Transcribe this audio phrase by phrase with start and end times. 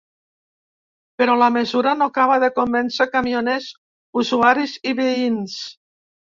[1.21, 3.71] Però la mesura no acaba de convèncer camioners,
[4.25, 5.63] usuaris i veïns.